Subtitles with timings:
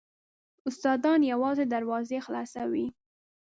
[0.69, 2.87] استادان یوازې دروازې خلاصوي.